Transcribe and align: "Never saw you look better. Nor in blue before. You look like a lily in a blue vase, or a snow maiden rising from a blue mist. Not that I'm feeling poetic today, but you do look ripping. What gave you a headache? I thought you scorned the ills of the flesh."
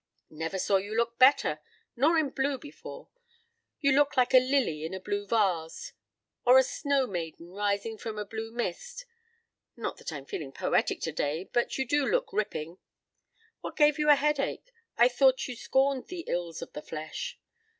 "Never 0.31 0.57
saw 0.57 0.77
you 0.77 0.97
look 0.97 1.19
better. 1.19 1.59
Nor 1.95 2.17
in 2.17 2.31
blue 2.31 2.57
before. 2.57 3.09
You 3.81 3.91
look 3.91 4.17
like 4.17 4.33
a 4.33 4.39
lily 4.39 4.83
in 4.83 4.95
a 4.95 4.99
blue 4.99 5.27
vase, 5.27 5.93
or 6.43 6.57
a 6.57 6.63
snow 6.63 7.05
maiden 7.05 7.51
rising 7.51 7.99
from 7.99 8.17
a 8.17 8.25
blue 8.25 8.51
mist. 8.51 9.05
Not 9.77 9.97
that 9.97 10.11
I'm 10.11 10.25
feeling 10.25 10.53
poetic 10.53 11.01
today, 11.01 11.51
but 11.53 11.77
you 11.77 11.85
do 11.85 12.03
look 12.03 12.33
ripping. 12.33 12.79
What 13.59 13.75
gave 13.77 13.99
you 13.99 14.09
a 14.09 14.15
headache? 14.15 14.71
I 14.97 15.07
thought 15.07 15.47
you 15.47 15.55
scorned 15.55 16.07
the 16.07 16.21
ills 16.27 16.63
of 16.63 16.73
the 16.73 16.81
flesh." 16.81 17.37